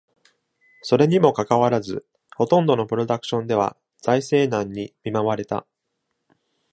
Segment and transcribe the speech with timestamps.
[0.81, 5.67] それにもかかわらず、ほとんどのプロダクションでは財政難にみまわれた。